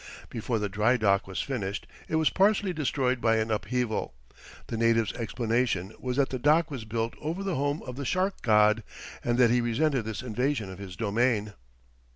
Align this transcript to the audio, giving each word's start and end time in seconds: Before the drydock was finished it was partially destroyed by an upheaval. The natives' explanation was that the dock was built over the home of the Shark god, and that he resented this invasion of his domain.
Before 0.31 0.57
the 0.57 0.67
drydock 0.67 1.27
was 1.27 1.43
finished 1.43 1.85
it 2.07 2.15
was 2.15 2.31
partially 2.31 2.73
destroyed 2.73 3.21
by 3.21 3.35
an 3.35 3.51
upheaval. 3.51 4.15
The 4.65 4.75
natives' 4.75 5.13
explanation 5.13 5.93
was 5.99 6.17
that 6.17 6.29
the 6.29 6.39
dock 6.39 6.71
was 6.71 6.85
built 6.85 7.13
over 7.21 7.43
the 7.43 7.53
home 7.53 7.83
of 7.83 7.97
the 7.97 8.03
Shark 8.05 8.41
god, 8.41 8.81
and 9.23 9.37
that 9.37 9.51
he 9.51 9.61
resented 9.61 10.05
this 10.05 10.23
invasion 10.23 10.71
of 10.71 10.79
his 10.79 10.95
domain. 10.95 11.53